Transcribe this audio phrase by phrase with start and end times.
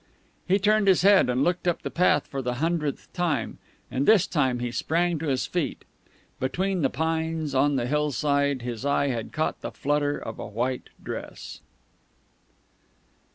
[0.47, 3.59] He turned his head, and looked up the path for the hundredth time,
[3.91, 5.85] and this time he sprang to his feet.
[6.39, 10.89] Between the pines on the hillside his eye had caught the flutter of a white
[11.03, 11.61] dress.